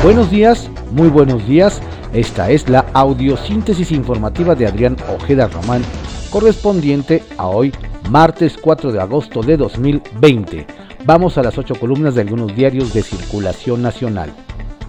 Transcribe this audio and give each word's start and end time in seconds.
Buenos 0.00 0.30
días, 0.30 0.70
muy 0.92 1.08
buenos 1.08 1.44
días. 1.48 1.82
Esta 2.12 2.52
es 2.52 2.68
la 2.68 2.86
audiosíntesis 2.92 3.90
informativa 3.90 4.54
de 4.54 4.68
Adrián 4.68 4.96
Ojeda 5.12 5.48
Román, 5.48 5.82
correspondiente 6.30 7.24
a 7.36 7.48
hoy, 7.48 7.72
martes 8.08 8.56
4 8.62 8.92
de 8.92 9.00
agosto 9.00 9.42
de 9.42 9.56
2020. 9.56 10.66
Vamos 11.04 11.36
a 11.36 11.42
las 11.42 11.58
ocho 11.58 11.74
columnas 11.74 12.14
de 12.14 12.20
algunos 12.20 12.54
diarios 12.54 12.94
de 12.94 13.02
circulación 13.02 13.82
nacional. 13.82 14.30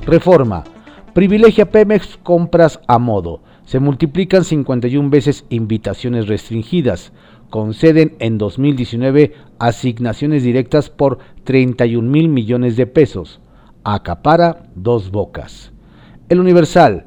Reforma. 0.06 0.64
Privilegia 1.16 1.72
Pemex 1.72 2.20
compras 2.22 2.80
a 2.86 3.00
modo. 3.00 3.42
Se 3.66 3.80
multiplican 3.80 4.44
51 4.44 5.10
veces 5.10 5.44
invitaciones 5.50 6.28
restringidas. 6.28 7.14
Conceden 7.50 8.16
en 8.20 8.38
2019 8.38 9.34
asignaciones 9.58 10.44
directas 10.44 10.92
por 10.92 11.18
31 11.46 12.08
mil 12.08 12.30
millones 12.30 12.76
de 12.78 12.86
pesos 12.86 13.40
acapara 13.94 14.64
dos 14.76 15.12
bocas. 15.12 15.72
El 16.30 16.40
Universal 16.40 17.06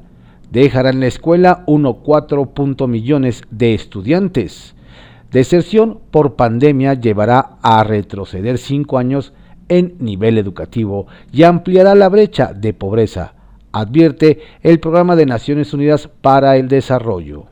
dejará 0.51 0.89
en 0.91 0.99
la 0.99 1.07
escuela 1.07 1.63
1,4 1.65 2.87
millones 2.87 3.41
de 3.49 3.73
estudiantes. 3.73 4.75
Deserción 5.31 5.99
por 6.11 6.35
pandemia 6.35 6.93
llevará 6.93 7.57
a 7.61 7.83
retroceder 7.83 8.57
cinco 8.57 8.97
años 8.97 9.33
en 9.67 9.95
nivel 9.99 10.37
educativo 10.37 11.07
y 11.31 11.43
ampliará 11.43 11.95
la 11.95 12.09
brecha 12.09 12.53
de 12.53 12.73
pobreza, 12.73 13.33
advierte 13.71 14.41
el 14.61 14.79
Programa 14.79 15.15
de 15.15 15.25
Naciones 15.25 15.73
Unidas 15.73 16.07
para 16.21 16.57
el 16.57 16.67
Desarrollo. 16.67 17.45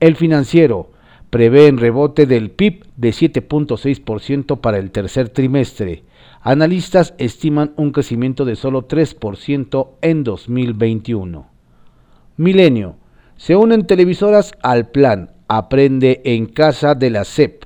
El 0.00 0.16
financiero 0.16 0.90
prevé 1.30 1.66
en 1.66 1.78
rebote 1.78 2.24
del 2.26 2.50
PIB 2.50 2.86
de 2.96 3.10
7.6% 3.10 4.60
para 4.60 4.78
el 4.78 4.90
tercer 4.90 5.28
trimestre 5.28 6.04
Analistas 6.48 7.12
estiman 7.18 7.72
un 7.74 7.90
crecimiento 7.90 8.44
de 8.44 8.54
solo 8.54 8.86
3% 8.86 9.88
en 10.00 10.22
2021. 10.22 11.44
Milenio. 12.36 12.94
Se 13.36 13.56
unen 13.56 13.84
televisoras 13.84 14.52
al 14.62 14.86
plan 14.86 15.32
Aprende 15.48 16.20
en 16.24 16.46
casa 16.46 16.94
de 16.94 17.10
la 17.10 17.24
CEP. 17.24 17.64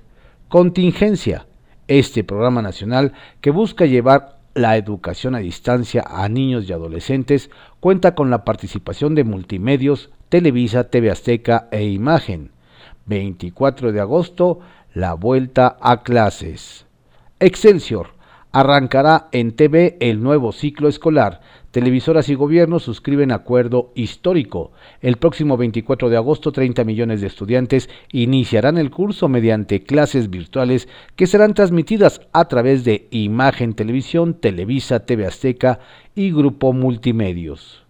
Contingencia. 0.49 1.47
Este 1.89 2.25
programa 2.25 2.63
nacional 2.63 3.13
que 3.43 3.51
busca 3.51 3.85
llevar 3.85 4.39
la 4.55 4.79
educación 4.79 5.35
a 5.35 5.41
distancia 5.41 6.03
a 6.07 6.27
niños 6.31 6.67
y 6.67 6.73
adolescentes 6.73 7.51
cuenta 7.81 8.15
con 8.15 8.31
la 8.31 8.47
participación 8.47 9.15
de 9.15 9.25
multimedios, 9.25 10.09
Televisa, 10.31 10.85
TV 10.85 11.11
Azteca 11.11 11.69
e 11.71 11.85
Imagen. 11.85 12.51
24 13.05 13.93
de 13.93 14.01
agosto, 14.01 14.61
la 14.95 15.13
vuelta 15.13 15.77
a 15.83 16.03
clases. 16.03 16.87
Excelsior 17.41 18.19
Arrancará 18.53 19.29
en 19.31 19.53
TV 19.53 19.97
el 20.01 20.25
nuevo 20.25 20.51
ciclo 20.51 20.89
escolar. 20.89 21.41
Televisoras 21.71 22.29
y 22.29 22.35
gobiernos 22.35 22.83
suscriben 22.83 23.31
acuerdo 23.31 23.93
histórico. 23.95 24.73
El 25.01 25.19
próximo 25.19 25.57
24 25.57 26.11
de 26.11 26.17
agosto 26.17 26.51
30 26.51 26.83
millones 26.83 27.21
de 27.21 27.29
estudiantes 27.29 27.89
iniciarán 28.11 28.77
el 28.77 28.91
curso 28.91 29.29
mediante 29.29 29.85
clases 29.85 30.31
virtuales 30.31 30.89
que 31.15 31.29
serán 31.29 31.55
transmitidas 31.55 32.23
a 32.33 32.47
través 32.47 32.83
de 32.83 33.07
Imagen 33.13 33.75
Televisión, 33.75 34.35
Televisa, 34.35 35.07
TV 35.07 35.27
Azteca 35.27 35.79
y 36.17 36.33
Grupo 36.33 36.73
Multimedios. 36.73 37.85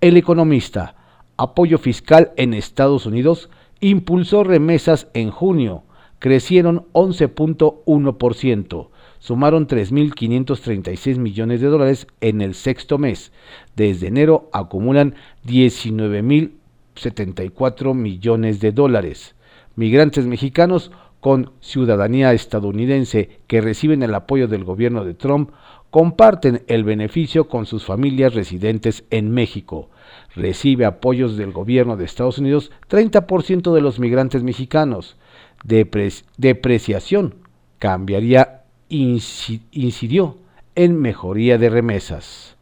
El 0.00 0.16
economista, 0.16 0.96
apoyo 1.36 1.78
fiscal 1.78 2.32
en 2.36 2.52
Estados 2.52 3.06
Unidos, 3.06 3.48
impulsó 3.78 4.42
remesas 4.42 5.06
en 5.14 5.30
junio, 5.30 5.84
crecieron 6.18 6.88
11.1% 6.94 8.88
sumaron 9.24 9.66
3.536 9.66 11.16
millones 11.16 11.62
de 11.62 11.68
dólares 11.68 12.06
en 12.20 12.42
el 12.42 12.54
sexto 12.54 12.98
mes. 12.98 13.32
Desde 13.74 14.08
enero 14.08 14.50
acumulan 14.52 15.14
19.074 15.46 17.94
millones 17.94 18.60
de 18.60 18.72
dólares. 18.72 19.34
Migrantes 19.76 20.26
mexicanos 20.26 20.92
con 21.20 21.52
ciudadanía 21.60 22.34
estadounidense 22.34 23.40
que 23.46 23.62
reciben 23.62 24.02
el 24.02 24.14
apoyo 24.14 24.46
del 24.46 24.62
gobierno 24.62 25.06
de 25.06 25.14
Trump 25.14 25.52
comparten 25.88 26.62
el 26.66 26.84
beneficio 26.84 27.48
con 27.48 27.64
sus 27.64 27.86
familias 27.86 28.34
residentes 28.34 29.04
en 29.08 29.30
México. 29.30 29.88
Recibe 30.34 30.84
apoyos 30.84 31.38
del 31.38 31.50
gobierno 31.50 31.96
de 31.96 32.04
Estados 32.04 32.36
Unidos 32.36 32.70
30% 32.90 33.72
de 33.72 33.80
los 33.80 33.98
migrantes 33.98 34.42
mexicanos. 34.42 35.16
depreciación 35.64 37.36
cambiaría 37.78 38.63
incidió 38.88 40.36
en 40.74 41.00
mejoría 41.00 41.58
de 41.58 41.70
remesas. 41.70 42.56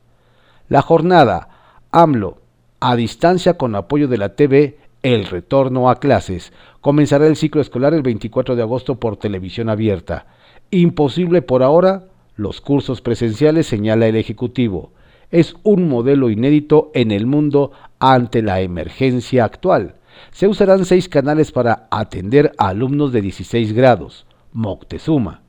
La 0.68 0.82
jornada 0.82 1.48
AMLO 1.90 2.38
a 2.84 2.96
distancia 2.96 3.54
con 3.54 3.76
apoyo 3.76 4.08
de 4.08 4.18
la 4.18 4.34
TV 4.34 4.78
El 5.02 5.26
retorno 5.26 5.88
a 5.88 6.00
clases. 6.00 6.52
Comenzará 6.80 7.26
el 7.26 7.36
ciclo 7.36 7.60
escolar 7.60 7.94
el 7.94 8.02
24 8.02 8.56
de 8.56 8.62
agosto 8.62 8.96
por 8.96 9.16
televisión 9.16 9.68
abierta. 9.68 10.26
Imposible 10.70 11.42
por 11.42 11.62
ahora 11.62 12.06
los 12.34 12.60
cursos 12.60 13.00
presenciales, 13.00 13.66
señala 13.66 14.06
el 14.06 14.16
Ejecutivo. 14.16 14.90
Es 15.30 15.54
un 15.62 15.88
modelo 15.88 16.30
inédito 16.30 16.90
en 16.94 17.12
el 17.12 17.26
mundo 17.26 17.72
ante 17.98 18.42
la 18.42 18.60
emergencia 18.60 19.44
actual. 19.44 19.96
Se 20.32 20.48
usarán 20.48 20.84
seis 20.84 21.08
canales 21.08 21.52
para 21.52 21.86
atender 21.90 22.52
a 22.58 22.68
alumnos 22.68 23.12
de 23.12 23.22
16 23.22 23.74
grados. 23.74 24.26
Moctezuma. 24.52 25.41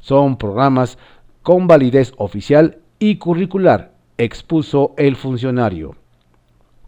Son 0.00 0.36
programas 0.36 0.98
con 1.42 1.66
validez 1.66 2.12
oficial 2.16 2.78
y 2.98 3.16
curricular, 3.16 3.92
expuso 4.18 4.94
el 4.96 5.16
funcionario. 5.16 5.96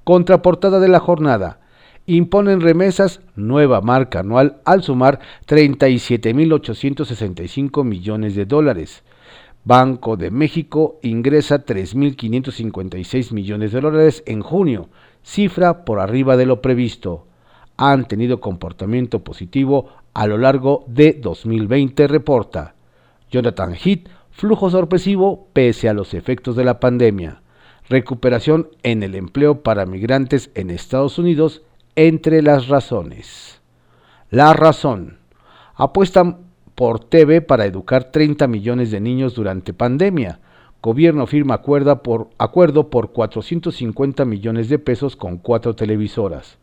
Contraportada 0.04 0.78
de 0.80 0.88
la 0.88 1.00
jornada. 1.00 1.60
Imponen 2.06 2.60
remesas, 2.60 3.20
nueva 3.36 3.80
marca 3.80 4.18
anual, 4.20 4.60
al 4.64 4.82
sumar 4.82 5.20
37.865 5.46 7.84
millones 7.84 8.34
de 8.34 8.44
dólares. 8.44 9.04
Banco 9.64 10.16
de 10.16 10.32
México 10.32 10.98
ingresa 11.02 11.64
3.556 11.64 13.32
millones 13.32 13.70
de 13.70 13.80
dólares 13.80 14.24
en 14.26 14.40
junio, 14.40 14.88
cifra 15.22 15.84
por 15.84 16.00
arriba 16.00 16.36
de 16.36 16.46
lo 16.46 16.60
previsto. 16.60 17.28
Han 17.76 18.08
tenido 18.08 18.40
comportamiento 18.40 19.22
positivo 19.22 19.86
a 20.14 20.26
lo 20.26 20.36
largo 20.36 20.84
de 20.88 21.12
2020, 21.12 22.08
reporta. 22.08 22.74
Jonathan 23.32 23.74
Heath, 23.74 24.08
flujo 24.30 24.70
sorpresivo 24.70 25.48
pese 25.54 25.88
a 25.88 25.94
los 25.94 26.12
efectos 26.12 26.54
de 26.54 26.64
la 26.64 26.78
pandemia. 26.78 27.40
Recuperación 27.88 28.68
en 28.82 29.02
el 29.02 29.14
empleo 29.14 29.62
para 29.62 29.86
migrantes 29.86 30.50
en 30.54 30.70
Estados 30.70 31.18
Unidos 31.18 31.62
entre 31.96 32.42
las 32.42 32.68
razones. 32.68 33.60
La 34.30 34.52
razón. 34.52 35.18
Apuestan 35.74 36.40
por 36.74 37.00
TV 37.00 37.40
para 37.40 37.64
educar 37.64 38.12
30 38.12 38.46
millones 38.46 38.90
de 38.90 39.00
niños 39.00 39.34
durante 39.34 39.72
pandemia. 39.72 40.40
Gobierno 40.82 41.26
firma 41.26 41.54
acuerdo 41.54 42.02
por, 42.02 42.28
acuerdo 42.38 42.90
por 42.90 43.12
450 43.12 44.24
millones 44.26 44.68
de 44.68 44.78
pesos 44.78 45.16
con 45.16 45.38
cuatro 45.38 45.74
televisoras. 45.74 46.58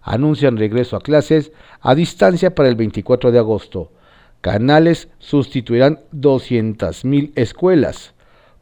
Anuncian 0.00 0.56
regreso 0.56 0.96
a 0.96 1.00
clases 1.00 1.52
a 1.80 1.94
distancia 1.94 2.54
para 2.54 2.68
el 2.68 2.76
24 2.76 3.30
de 3.30 3.38
agosto. 3.38 3.90
Canales 4.44 5.08
sustituirán 5.20 6.00
200.000 6.12 7.32
escuelas. 7.34 8.12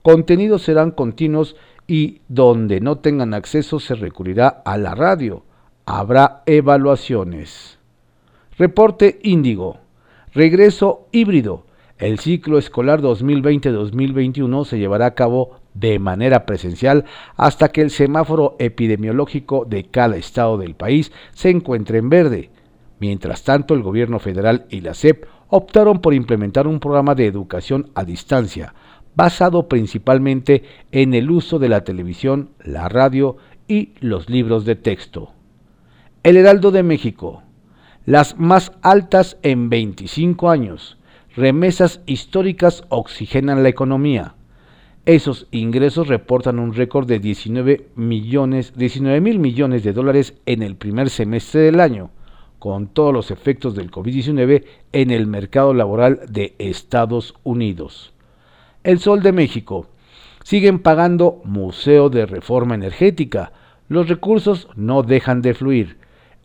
Contenidos 0.03 0.63
serán 0.63 0.93
continuos 0.93 1.57
y 1.89 2.21
donde 2.29 2.81
no 2.81 2.99
tengan 2.99 3.35
acceso 3.35 3.81
se 3.81 3.97
recurrirá 3.97 4.47
a 4.47 4.79
la 4.79 4.95
radio. 4.95 5.43
Habrá 5.85 6.45
evaluaciones. 6.47 7.81
Reporte 8.57 9.19
Índigo. 9.25 9.79
Regreso 10.33 11.09
híbrido. 11.11 11.67
El 11.99 12.21
ciclo 12.21 12.59
escolar 12.59 13.01
2020-2021 13.03 14.65
se 14.65 14.79
llevará 14.79 15.07
a 15.07 15.15
cabo 15.17 15.59
de 15.75 15.99
manera 15.99 16.47
presencial 16.47 17.07
hasta 17.35 17.71
que 17.71 17.81
el 17.81 17.91
semáforo 17.91 18.55
epidemiológico 18.61 19.65
de 19.65 19.83
cada 19.83 20.17
estado 20.17 20.59
del 20.59 20.77
país 20.77 21.11
se 21.33 21.51
encuentre 21.51 21.99
en 21.99 22.09
verde. 22.09 22.51
Mientras 23.01 23.43
tanto, 23.43 23.75
el 23.75 23.83
gobierno 23.83 24.21
federal 24.21 24.67
y 24.71 24.81
la 24.81 24.95
SEP 24.95 25.25
optaron 25.55 26.01
por 26.01 26.15
implementar 26.15 26.67
un 26.67 26.81
programa 26.81 27.15
de 27.15 27.27
educación 27.27 27.91
a 27.95 28.05
distancia, 28.05 28.75
basado 29.15 29.69
principalmente 29.69 30.63
en 30.93 31.13
el 31.13 31.31
uso 31.31 31.59
de 31.59 31.69
la 31.69 31.85
televisión, 31.85 32.49
la 32.65 32.89
radio 32.89 33.37
y 33.69 33.91
los 34.01 34.31
libros 34.31 34.65
de 34.65 34.77
texto. 34.77 35.33
El 36.23 36.39
Heraldo 36.39 36.71
de 36.71 36.83
México, 36.83 37.43
las 38.07 38.39
más 38.39 38.73
altas 38.81 39.37
en 39.43 39.69
25 39.69 40.49
años, 40.49 40.97
remesas 41.37 42.01
históricas 42.07 42.85
oxigenan 42.89 43.63
la 43.63 43.69
economía. 43.69 44.37
Esos 45.05 45.49
ingresos 45.51 46.09
reportan 46.09 46.61
un 46.61 46.73
récord 46.73 47.07
de 47.07 47.19
19 47.19 47.91
millones, 47.95 48.73
19 48.75 49.21
mil 49.21 49.39
millones 49.39 49.85
de 49.85 49.93
dólares 49.93 50.33
en 50.47 50.63
el 50.63 50.77
primer 50.77 51.11
semestre 51.11 51.61
del 51.61 51.81
año, 51.81 52.11
con 52.63 52.87
todos 52.87 53.13
los 53.13 53.33
efectos 53.33 53.75
del 53.75 53.91
COVID-19 53.91 54.63
en 54.93 55.11
el 55.11 55.27
mercado 55.27 55.75
laboral 55.75 56.21
de 56.29 56.55
Estados 56.61 57.35
Unidos. 57.43 58.13
El 58.85 59.01
Sol 59.01 59.21
de 59.21 59.33
México. 59.33 59.89
Siguen 60.45 60.79
pagando 60.79 61.41
Museo 61.43 62.09
de 62.09 62.25
Reforma 62.25 62.77
Energética. 62.77 63.51
Los 63.89 64.09
recursos 64.09 64.69
no 64.77 65.03
dejan 65.03 65.43
de 65.43 65.55
fluir. 65.55 65.97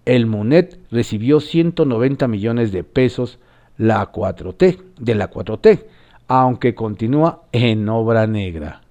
El 0.05 0.25
MUNET 0.25 0.79
recibió 0.89 1.39
190 1.39 2.27
millones 2.27 2.71
de 2.71 2.83
pesos 2.83 3.37
la 3.77 4.11
4T, 4.11 4.79
de 4.99 5.13
la 5.13 5.29
4T, 5.29 5.83
aunque 6.27 6.73
continúa 6.73 7.43
en 7.51 7.87
obra 7.89 8.25
negra. 8.25 8.81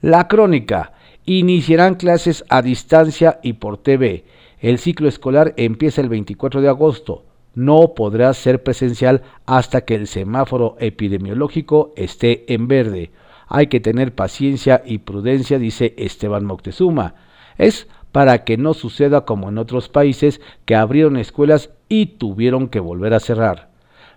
La 0.00 0.26
crónica. 0.26 0.94
Iniciarán 1.26 1.96
clases 1.96 2.46
a 2.48 2.62
distancia 2.62 3.40
y 3.42 3.52
por 3.52 3.76
TV. 3.76 4.24
El 4.62 4.78
ciclo 4.78 5.08
escolar 5.08 5.54
empieza 5.56 6.00
el 6.00 6.08
24 6.08 6.62
de 6.62 6.68
agosto. 6.68 7.24
No 7.56 7.94
podrá 7.94 8.32
ser 8.32 8.62
presencial 8.62 9.22
hasta 9.44 9.80
que 9.80 9.96
el 9.96 10.06
semáforo 10.06 10.76
epidemiológico 10.78 11.92
esté 11.96 12.44
en 12.54 12.68
verde. 12.68 13.10
Hay 13.48 13.66
que 13.66 13.80
tener 13.80 14.14
paciencia 14.14 14.82
y 14.86 14.98
prudencia, 14.98 15.58
dice 15.58 15.94
Esteban 15.98 16.44
Moctezuma. 16.44 17.16
Es 17.58 17.88
para 18.12 18.44
que 18.44 18.56
no 18.56 18.72
suceda 18.72 19.24
como 19.24 19.48
en 19.48 19.58
otros 19.58 19.88
países 19.88 20.40
que 20.64 20.76
abrieron 20.76 21.16
escuelas 21.16 21.70
y 21.88 22.06
tuvieron 22.06 22.68
que 22.68 22.78
volver 22.78 23.14
a 23.14 23.20
cerrar. 23.20 23.70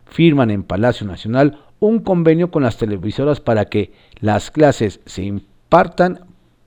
Firman 0.06 0.52
en 0.52 0.62
Palacio 0.62 1.08
Nacional 1.08 1.60
un 1.80 2.00
convenio 2.00 2.52
con 2.52 2.62
las 2.62 2.78
televisoras 2.78 3.40
para 3.40 3.66
que 3.66 3.94
las 4.20 4.52
clases 4.52 5.02
se 5.08 5.24
impartan 5.24 6.20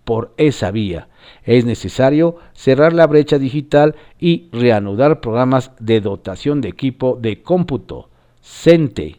por 0.08 0.32
esa 0.38 0.70
vía. 0.70 1.08
Es 1.44 1.66
necesario 1.66 2.36
cerrar 2.54 2.94
la 2.94 3.06
brecha 3.06 3.38
digital 3.38 3.94
y 4.18 4.48
reanudar 4.52 5.20
programas 5.20 5.72
de 5.80 6.00
dotación 6.00 6.62
de 6.62 6.70
equipo 6.70 7.18
de 7.20 7.42
cómputo. 7.42 8.08
CENTE. 8.40 9.16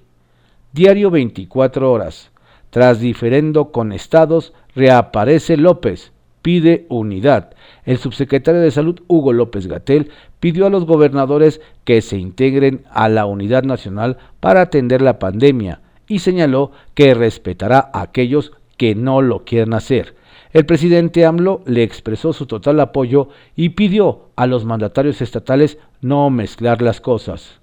Diario 0.74 1.12
24 1.12 1.92
horas. 1.92 2.32
Tras 2.72 3.00
diferendo 3.00 3.72
con 3.72 3.92
estados, 3.92 4.54
reaparece 4.74 5.58
López, 5.58 6.12
pide 6.42 6.88
unidad. 6.90 7.54
El 7.86 8.00
subsecretario 8.00 8.62
de 8.62 8.72
Salud, 8.72 9.00
Hugo 9.08 9.32
López 9.32 9.68
Gatel, 9.68 10.10
pidió 10.40 10.66
a 10.66 10.72
los 10.72 10.86
gobernadores 10.86 11.62
que 11.84 12.02
se 12.02 12.18
integren 12.18 12.84
a 12.90 13.10
la 13.10 13.28
unidad 13.28 13.62
nacional 13.62 14.18
para 14.40 14.62
atender 14.62 15.04
la 15.04 15.20
pandemia 15.20 15.82
y 16.08 16.18
señaló 16.18 16.72
que 16.96 17.14
respetará 17.14 17.92
a 17.94 18.02
aquellos 18.02 18.54
que 18.76 18.96
no 18.96 19.22
lo 19.22 19.46
quieran 19.46 19.76
hacer. 19.76 20.18
El 20.52 20.66
presidente 20.66 21.26
AMLO 21.26 21.62
le 21.66 21.84
expresó 21.84 22.34
su 22.34 22.48
total 22.48 22.80
apoyo 22.80 23.30
y 23.56 23.70
pidió 23.70 24.30
a 24.36 24.48
los 24.48 24.66
mandatarios 24.66 25.22
estatales 25.22 25.78
no 26.02 26.30
mezclar 26.30 26.82
las 26.82 27.02
cosas. 27.02 27.60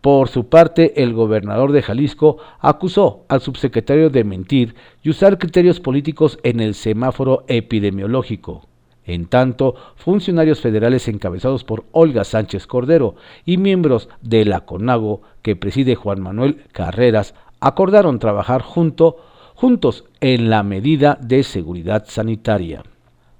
Por 0.00 0.28
su 0.28 0.48
parte, 0.48 1.02
el 1.02 1.12
gobernador 1.14 1.72
de 1.72 1.82
Jalisco 1.82 2.38
acusó 2.60 3.24
al 3.28 3.40
subsecretario 3.40 4.10
de 4.10 4.24
mentir 4.24 4.74
y 5.02 5.10
usar 5.10 5.38
criterios 5.38 5.80
políticos 5.80 6.38
en 6.42 6.60
el 6.60 6.74
semáforo 6.74 7.44
epidemiológico. 7.48 8.66
En 9.04 9.26
tanto, 9.26 9.76
funcionarios 9.94 10.60
federales 10.60 11.06
encabezados 11.06 11.62
por 11.62 11.84
Olga 11.92 12.24
Sánchez 12.24 12.66
Cordero 12.66 13.14
y 13.44 13.56
miembros 13.56 14.08
de 14.20 14.44
la 14.44 14.60
CONAGO 14.60 15.22
que 15.42 15.54
preside 15.54 15.94
Juan 15.94 16.20
Manuel 16.20 16.64
Carreras 16.72 17.34
acordaron 17.60 18.18
trabajar 18.18 18.62
junto, 18.62 19.18
juntos 19.56 20.04
en 20.20 20.50
la 20.50 20.62
medida 20.62 21.18
de 21.18 21.42
seguridad 21.42 22.04
sanitaria. 22.06 22.82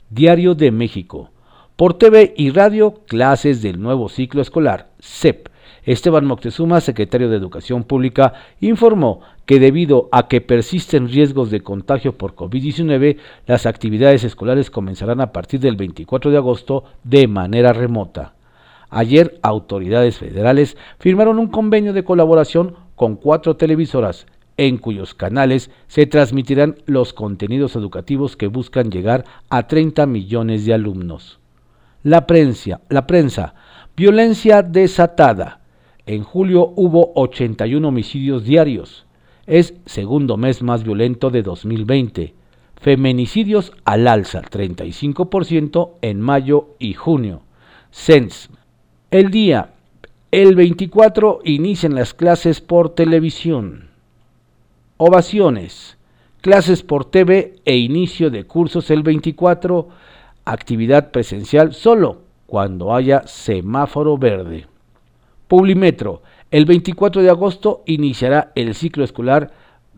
Diario 0.08 0.54
de 0.54 0.70
México. 0.70 1.30
Por 1.76 1.94
TV 1.94 2.32
y 2.38 2.48
radio, 2.48 3.02
clases 3.06 3.60
del 3.60 3.82
nuevo 3.82 4.08
ciclo 4.08 4.40
escolar, 4.40 4.88
CEP. 4.98 5.50
Esteban 5.84 6.24
Moctezuma, 6.24 6.80
secretario 6.80 7.28
de 7.28 7.36
Educación 7.36 7.84
Pública, 7.84 8.32
informó 8.60 9.20
que 9.44 9.60
debido 9.60 10.08
a 10.10 10.26
que 10.26 10.40
persisten 10.40 11.10
riesgos 11.10 11.50
de 11.50 11.60
contagio 11.60 12.16
por 12.16 12.34
COVID-19, 12.34 13.18
las 13.46 13.66
actividades 13.66 14.24
escolares 14.24 14.70
comenzarán 14.70 15.20
a 15.20 15.32
partir 15.32 15.60
del 15.60 15.76
24 15.76 16.30
de 16.30 16.38
agosto 16.38 16.84
de 17.04 17.28
manera 17.28 17.74
remota. 17.74 18.32
Ayer, 18.88 19.38
autoridades 19.42 20.16
federales 20.16 20.78
firmaron 20.98 21.38
un 21.38 21.48
convenio 21.48 21.92
de 21.92 22.04
colaboración 22.04 22.74
con 22.94 23.16
cuatro 23.16 23.56
televisoras, 23.56 24.26
en 24.56 24.78
cuyos 24.78 25.14
canales 25.14 25.70
se 25.86 26.06
transmitirán 26.06 26.76
los 26.86 27.12
contenidos 27.12 27.76
educativos 27.76 28.36
que 28.36 28.46
buscan 28.46 28.90
llegar 28.90 29.24
a 29.48 29.66
30 29.66 30.06
millones 30.06 30.64
de 30.64 30.74
alumnos. 30.74 31.38
La 32.02 32.26
prensa, 32.26 32.80
la 32.88 33.06
prensa, 33.06 33.54
violencia 33.96 34.62
desatada. 34.62 35.60
En 36.06 36.22
julio 36.22 36.72
hubo 36.76 37.12
81 37.16 37.88
homicidios 37.88 38.44
diarios. 38.44 39.06
Es 39.46 39.74
segundo 39.86 40.36
mes 40.36 40.62
más 40.62 40.84
violento 40.84 41.30
de 41.30 41.42
2020. 41.42 42.34
Feminicidios 42.76 43.72
al 43.84 44.06
alza, 44.06 44.42
35% 44.42 45.92
en 46.02 46.20
mayo 46.20 46.76
y 46.78 46.94
junio. 46.94 47.42
SENS. 47.90 48.50
El 49.10 49.30
día, 49.30 49.70
el 50.30 50.54
24 50.54 51.40
inician 51.44 51.94
las 51.94 52.12
clases 52.12 52.60
por 52.60 52.94
televisión. 52.94 53.85
Ovaciones. 54.98 55.98
Clases 56.40 56.82
por 56.82 57.04
TV 57.04 57.56
e 57.66 57.76
inicio 57.76 58.30
de 58.30 58.44
cursos 58.44 58.90
el 58.90 59.02
24. 59.02 59.88
Actividad 60.46 61.10
presencial 61.10 61.74
solo 61.74 62.22
cuando 62.46 62.94
haya 62.94 63.26
semáforo 63.26 64.16
verde. 64.16 64.66
Publimetro. 65.48 66.22
El 66.50 66.64
24 66.64 67.20
de 67.20 67.28
agosto 67.28 67.82
iniciará 67.84 68.52
el 68.54 68.74
ciclo 68.74 69.04
escolar 69.04 69.52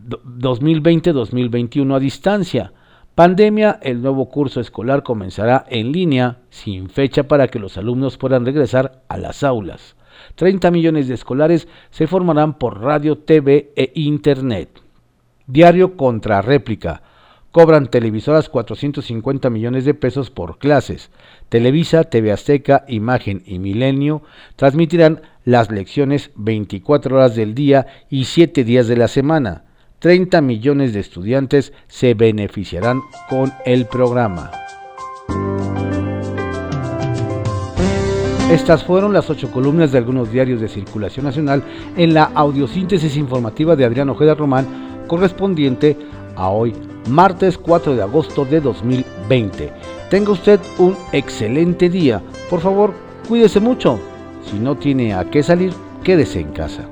2020-2021 0.05 1.95
a 1.95 1.99
distancia. 1.99 2.73
Pandemia, 3.15 3.79
el 3.81 4.01
nuevo 4.01 4.27
curso 4.27 4.59
escolar 4.59 5.03
comenzará 5.03 5.63
en 5.69 5.93
línea 5.93 6.39
sin 6.49 6.89
fecha 6.89 7.23
para 7.23 7.47
que 7.47 7.59
los 7.59 7.77
alumnos 7.77 8.17
puedan 8.17 8.45
regresar 8.45 9.03
a 9.07 9.15
las 9.15 9.43
aulas. 9.43 9.95
30 10.35 10.71
millones 10.71 11.07
de 11.07 11.13
escolares 11.13 11.69
se 11.89 12.05
formarán 12.05 12.55
por 12.55 12.81
radio, 12.81 13.17
TV 13.17 13.71
e 13.77 13.93
Internet. 13.95 14.88
Diario 15.49 15.97
contra 15.97 16.43
réplica. 16.43 17.01
Cobran 17.49 17.87
televisoras 17.87 18.49
450 18.49 19.49
millones 19.49 19.83
de 19.83 19.95
pesos 19.95 20.29
por 20.29 20.59
clases. 20.59 21.09
Televisa, 21.49 22.03
TV 22.03 22.31
Azteca, 22.31 22.85
Imagen 22.87 23.41
y 23.47 23.57
Milenio 23.57 24.21
transmitirán 24.55 25.23
las 25.45 25.71
lecciones 25.71 26.29
24 26.35 27.15
horas 27.15 27.35
del 27.35 27.55
día 27.55 27.87
y 28.11 28.25
7 28.25 28.63
días 28.63 28.87
de 28.87 28.97
la 28.97 29.07
semana. 29.07 29.63
30 29.97 30.39
millones 30.41 30.93
de 30.93 30.99
estudiantes 30.99 31.73
se 31.87 32.13
beneficiarán 32.13 33.01
con 33.27 33.51
el 33.65 33.87
programa. 33.87 34.51
Estas 38.51 38.83
fueron 38.83 39.13
las 39.13 39.31
ocho 39.31 39.51
columnas 39.51 39.91
de 39.91 39.97
algunos 39.97 40.31
diarios 40.31 40.61
de 40.61 40.67
circulación 40.67 41.25
nacional 41.25 41.63
en 41.97 42.13
la 42.13 42.25
audiosíntesis 42.35 43.17
informativa 43.17 43.75
de 43.75 43.85
Adrián 43.85 44.09
Ojeda 44.09 44.35
Román, 44.35 44.88
correspondiente 45.09 45.97
a 46.37 46.47
hoy, 46.47 46.73
martes 47.09 47.57
4 47.57 47.95
de 47.97 48.01
agosto 48.01 48.45
de 48.45 48.61
2020. 48.61 49.73
Tenga 50.09 50.31
usted 50.31 50.61
un 50.77 50.95
excelente 51.11 51.89
día. 51.89 52.21
Por 52.49 52.61
favor, 52.61 52.93
cuídese 53.27 53.59
mucho. 53.59 53.99
Si 54.49 54.57
no 54.57 54.77
tiene 54.77 55.13
a 55.13 55.29
qué 55.29 55.43
salir, 55.43 55.73
quédese 56.01 56.39
en 56.39 56.53
casa. 56.53 56.87